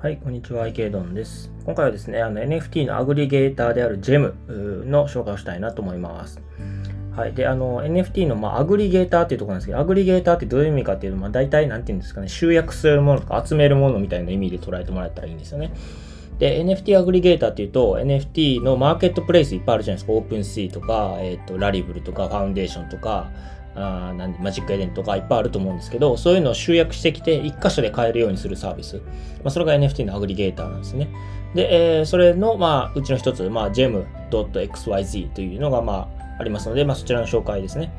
[0.00, 1.50] はい、こんにちは、池ドンです。
[1.64, 6.40] 今回はですね、あの NFT のアグリゲーターである GEM の紹介をしたいなと思います。
[7.16, 7.34] はい。
[7.34, 15.72] で、あの、NFT の、まあ、アグリゲーターっていうところなんですけど、アグリゲーターってどういう意味かっていうと、まあ、大体、なんていうんですかね、集約するものとか集めるものみたいな意味で捉えてもらえたらいいんですよね。
[16.38, 20.12] で、NFT アグリゲーターっていうと、NFT のマーケットプレイスいっぱいあるじゃないですか。
[20.12, 23.32] OpenSea とか、えっ、ー、と、 Rarible とか、 Foundation とか、
[23.78, 28.96] あ Magic Eden とかいっぱいあると思うんですけど、そういうのを集約してきて、1箇所で買えるようにするサービス。
[28.96, 29.02] ま
[29.46, 31.08] あ、それが NFT のアグリゲーターなんですね。
[31.54, 36.08] で、えー、それの、まあ、うちの一つ、まあ、gem.xyz というのが、ま
[36.38, 37.92] あ、ありますので、まあ、そちらの紹介ですね。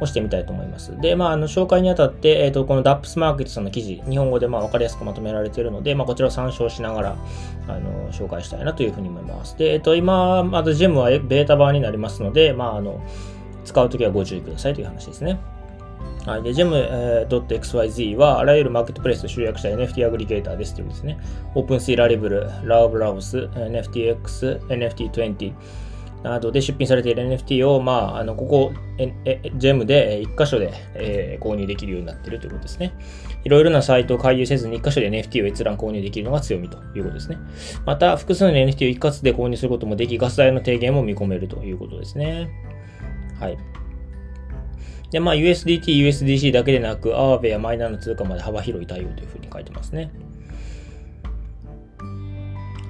[0.00, 0.98] をしてみたいと思います。
[0.98, 7.16] で、まあ、あの紹介にあたって、えっ、ー、と、この DAPS マーケットさんの記事、日本語でまあ分かりやすくまとめられているので、まあ、こちらを参照しながら、
[7.68, 9.56] あの、紹介したいなというふうに思います。
[9.58, 13.00] で、えっ、ー、と、今、まず GEM はベータ版になりますので、まあ、あの、
[13.64, 15.38] 使うときはご注意くださいという話ですね。
[16.26, 16.42] はい。
[16.42, 21.18] で、gem.xyz は、あらゆるマーケットプレイスを集約した NFT アグリゲーターですというですね。
[21.54, 25.52] OpenSea、Rarible、LoveLoves、NFTX、NFT20
[26.22, 28.72] などで出品されている NFT を、まあ、あの、ここ、
[29.58, 32.92] GEM で1箇所で、えー、購入できるようになっているということですね。
[33.44, 37.38] いろいろなサイトを回遊せずに1箇所で NFT を閲覧購入できるのが強みということですね。
[37.86, 42.50] また、複数の NFT を一括で購入することもでき、ガス代の低減も見込めるということですね。
[43.40, 43.58] はい。
[45.10, 50.10] で、まあ、USDT、USDC だけでなく、アーベやマイナーの通貨まで幅広い対応というふうに書いてますね。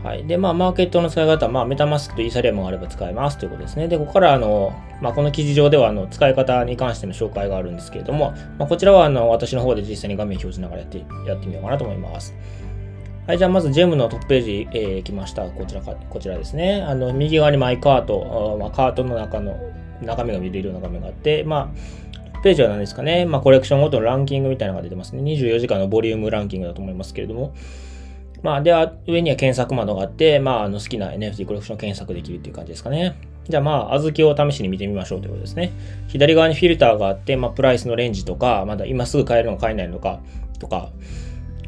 [0.02, 0.26] はい。
[0.26, 3.86] で、まあ、マーケットの使い方、まあ、メタマスクとイーサリアムがあれば使えますということですね。
[3.86, 12.34] で、ここから、あの、まあ、この記事上では、あの、使い方に関しての紹介があるんですけれども、まあ、こちらは、あの、私の方で実際に画面表示ながらやって、やってみようかなと思います。
[13.26, 15.48] はい、じゃあまず GEM のトップページ、えー、来ました。
[15.48, 16.82] こちらか、こちらですね。
[16.82, 19.56] あの、右側にマイカート、まあ、カートの中の、
[20.02, 21.72] 中身が見れるような画面があって、ま
[22.36, 25.22] あ、ページは何ですかね、まあ、コレクションごとのランキングみたいなのが出てますね。
[25.22, 27.54] 24時間のボリュームランキングだと思いますけれども。
[28.42, 33.16] まあ、では、上には検索窓があって、まあ、あの好きな NFT コレクション検索できるっていう感じですかね。
[33.48, 35.72] じゃあ、まあ、小豆を試しに見てみましょうということですね。
[36.08, 40.20] 左側にフィルターがあって、まあ、プライスのレンジとか、まだ今すぐ買えるのか買えないのか、
[40.58, 40.90] とか、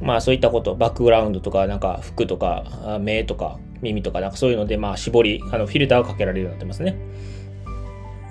[0.00, 6.96] まあ、そういったこと、バックグラウンドとか、なんか服とか、目とか、耳とか、なんかそういうので、まあ、絞り、あの、フィルターをかけられるようになってますね。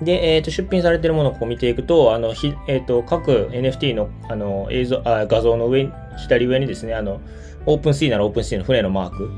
[0.04, 7.20] で、えー、と出品されているものをこう見ていくと、あのひえー、と各 NFT のあの映像あ画像の上左上にですね、あの
[7.66, 9.30] OpenSea なら OpenSea の船のマーク、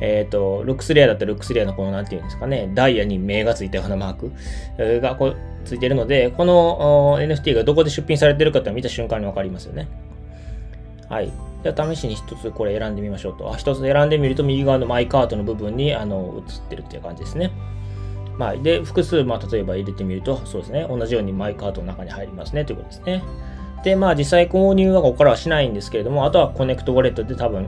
[0.00, 9.88] えっ、ー、と、 LooksRare だったらルックスレアのこの、なんていうんですかね、ダイヤに目がついたようなマークがこうついているので、この NFT がどこで出品されているかって見た瞬間にわかりますよね。
[11.08, 11.30] はい。
[11.62, 13.52] じゃあ試しに一つこれ選んでみましょうと。
[13.52, 17.52] あ、一つ選んでみると右側の My Cart の部分にあの映ってるっていう感じですね。
[18.38, 23.22] まあ、で、複数、まあ、例えば入れてみると、そうですね、同じように My Cart の中に入りますねということですね。
[23.84, 27.66] で、まあ、実際購入はここからはしないんですけれども、あとは Connect Wallet で多分、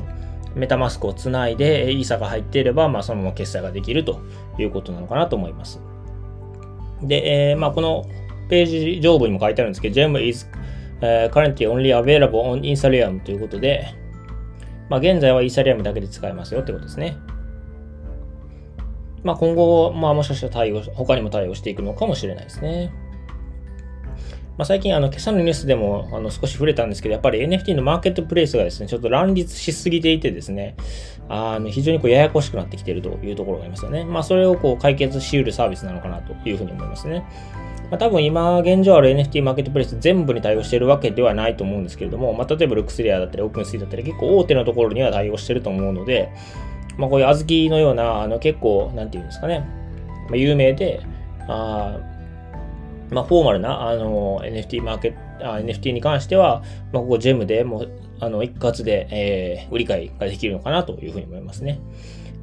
[0.55, 4.21] MetaMask をつないで、イーサが入っていれば、まあ、そのまま決済ができると
[4.59, 5.81] いうことなのかなと思います。
[7.03, 8.07] で、えー、まあ、この
[8.49, 10.49] ページ上部にも書いてあるんですけど、GEM is、
[11.01, 13.87] uh, currently only available on Ethereum ということで、
[14.89, 17.17] まあ、現在はイーサリアムだけで使えますよということですね。
[19.25, 22.93] まあ、今後、まあ、もしかしたら対応、他にも対応していくのかもしれないですね。
[24.57, 30.77] まあ、最近、あの、今朝のニュースでもあの少し触れたんですけど、やっぱり NFT のマーケットプレイスがですね、ちょっと乱立しすぎていてですね、
[31.29, 34.05] あの非常にこうややこしくなってきているというところがありますよね。
[34.05, 37.25] まあ、それをこう解決し得るサービスなのかなというふうに思いますね。
[37.91, 46.31] まあ、多分今現状ある NFT マーケットプレイス全部に対応しているわけではないと思うんですけれども、まあ、例えばルックスレアだったりオープンスイだったり結構大手のところには対応していると思うので、
[46.97, 49.67] まあ、こういう小豆のような、あの結構、なんていうんですかね、
[50.29, 51.01] まあ、有名で、
[51.49, 51.99] あ
[53.11, 56.63] まあ、フォーマルなあの NFT マーケット、NFT に関しては、
[56.93, 57.91] まあ、ここジェムでもう
[58.21, 61.81] あの一括で、えー、売り買いができるのかなというふうに思いますね。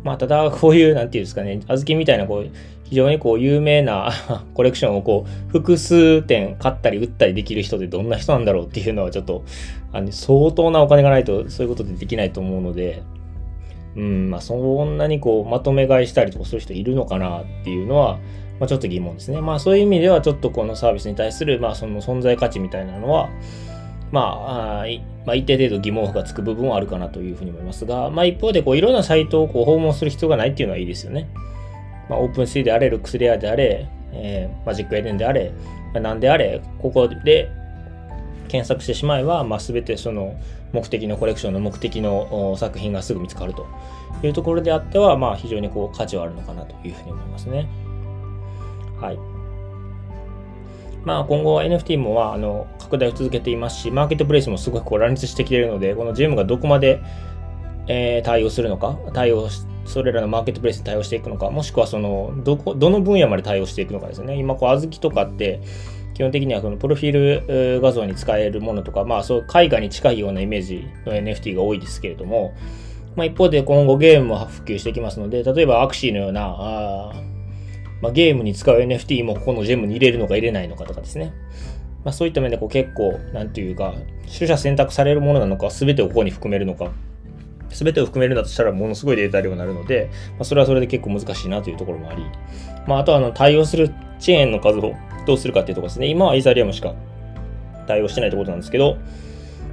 [0.04, 2.50] まあ、ただ、こういう、なんていうんですかね、小豆みたいな、こう、
[2.86, 4.12] 非常にこう、有名な
[4.56, 9.44] コレクションをこう、複数点買ったり売ったりできる人ってどんな人なんだろうっていうのはちょっと、
[9.94, 13.04] あの相当なお金がないとそういうことでできないと思うので、
[13.96, 18.20] うん、まあ、そんなにこう、まとめ買いしたりとかする人いるのかなっていうのは、
[18.60, 19.42] まあ、ちょっと疑問ですね。
[19.42, 23.30] まあ、そういう意味では、ちょっとこのサービスに対する、まあ、その存在価値みたいなのは、
[24.12, 24.86] まあ、あ
[25.26, 31.30] まあ、一定程度疑問符がつく部分はあるかなというふうに思いますが、まあ、一方で、こう、いろんなサイトをこう訪問する必要がないっていうのはいいですよね。
[32.10, 35.52] まあ、オープンシーであれ、ルックスレアであれ、えー、マジックエデンであれ、
[35.94, 37.50] まあ、何であれ、ここで
[38.52, 40.38] 検索してしまえば、まあ、全てその
[40.74, 43.66] 目的のコレクションの目的の作品がすぐ見つかると
[44.24, 47.70] いうところであっては、まあ、非常にこう価値はあるのかなというふうに思いますね。
[49.00, 49.20] はい。
[51.06, 57.02] まあ、今後 NFT もはあの拡大を続けていますし、マーケットプレイスもすごくこう乱立してきているので、この GM がどこまで、
[57.88, 59.48] えー、対応するのか、対応
[59.86, 64.36] それらのマーケットプレイスに対応していくのか、もしくはそのどこどの分野まで対応していくのかですね。
[64.36, 65.62] 今、こう、小豆とかって、
[66.22, 72.54] 基本的にはそのプロフィール画像に使えるものとか、まあ、そう絵画に近いようなイメージの NFT が多いですけれども、
[73.16, 77.14] まあ、一方で今後ゲームも普及してきますので、例えばアクシーのような、あ
[78.04, 81.34] まあ、ゲームに使う NFT もここのジェムに入れるのか入れないのかとかですね。
[82.06, 83.96] まあ、そういった面でこう結構、なんていうか、
[84.28, 86.92] 取捨選択されるものなのか、全てをここに含めるのか、
[87.70, 92.24] 全てを含めるんだとしたらものすごいデータ量になるので、まあ、それはそれで結構難しいなというところもあり、
[92.86, 94.94] まあ、あとはあの対応するチェーンの数を
[95.26, 96.08] どうするかっていうところですね。
[96.08, 96.94] 今はイーサリアムしか
[97.88, 98.98] 対応してないってことなんですけど、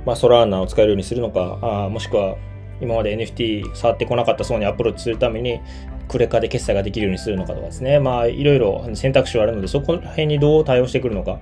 [0.07, 2.37] まあ、ソラーナを使えるようにするのか、あもしくは
[2.81, 5.61] 今まで NFT 触ってこなかった層にアプローチするために、
[6.09, 11.39] クレカで決済ができるようにするのかとかですね、まあ、いろいろ選択肢はあるので、そこら辺にどう対応してくるのか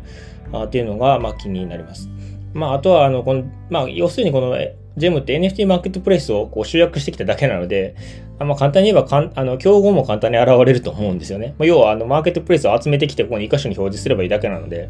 [0.52, 2.08] あっていうのが、まあ、気になります。
[2.52, 4.56] まあ、あとは、あの、この、まあ、要するにこの、
[4.96, 7.94] ジェムって NFT マーケットプレイスをこう集約してきただけなので、
[8.38, 11.54] あま、簡単に言えばかん、あの、競合も簡単に現れると思うんですよね。
[11.58, 14.88] まあ、要は、あの、マーケットプレイスを集めてきて、ここに1箇所に表示すればいいだけなので、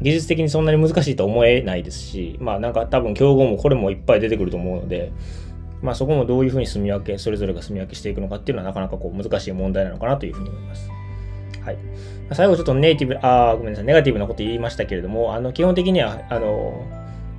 [0.00, 5.12] 技術的にそんなに難しいと思えないですし、まあ、なんか多分競合もこれもいっぱい出てくると思うので、
[5.82, 10.88] まあ、そこもどういうふうに住み分け、それぞれが住み分けしていくのかっていうのはなかなかこう難しい問題なのかなというふうに思います。
[11.64, 11.78] はい。
[12.32, 16.84] 最後ちょっとネイティブ、あごめんなさい、ネガティブなこと言いましたけれども、あの、基本的には、あの、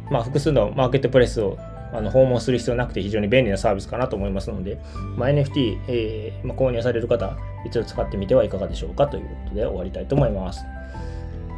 [0.09, 1.57] まあ、複数のマーケットプレイスを
[1.97, 4.79] あの訪問する必要なくて非常に便利なサービスかなと思いますので、
[5.15, 10.63] まあ、NFT、えーまあ、購入される方、一度使ってみてはいかがでしょうかということで終わりたいと思います。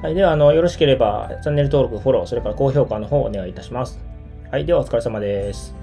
[0.01, 3.99] はい、ではあの、よろしければチャンネル登録、フォロー、それから高評価の方をお願いいたします。
[4.51, 5.76] はい、ではお疲れ様です。